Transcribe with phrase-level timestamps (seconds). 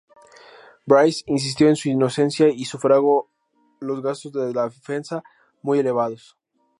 [0.87, 3.29] Brice insistió en su inocencia y sufragó
[3.79, 5.21] los gastos de la defensa,
[5.61, 6.35] muy elevados.